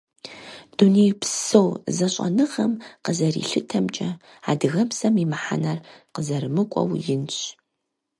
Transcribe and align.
Дунейпсо 0.77 1.61
бзэщӀэныгъэм 1.83 2.73
къызэрилъытэмкӀэ, 3.03 4.09
адыгэбзэм 4.49 5.15
и 5.23 5.25
мыхьэнэр 5.31 5.79
къызэрымыкӀуэу 6.13 6.89
инщ. 7.13 7.37